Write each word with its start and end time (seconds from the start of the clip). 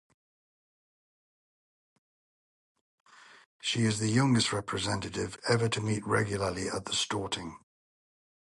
She 3.61 3.83
is 3.83 3.99
the 3.99 4.09
youngest 4.11 4.51
representative 4.51 5.37
ever 5.47 5.69
to 5.69 5.79
meet 5.79 6.03
regularly 6.07 6.69
at 6.69 6.85
the 6.85 6.93
Storting. 6.93 7.57